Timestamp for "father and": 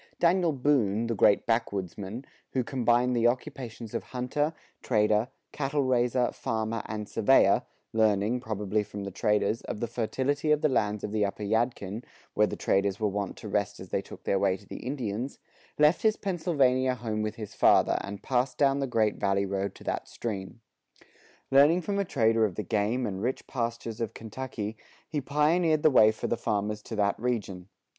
17.53-18.23